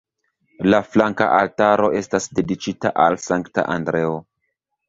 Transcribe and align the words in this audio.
La 0.73 0.79
flanka 0.93 1.27
altaro 1.41 1.91
estas 2.01 2.27
dediĉita 2.39 2.93
al 3.07 3.21
Sankta 3.27 3.67
Andreo. 3.79 4.21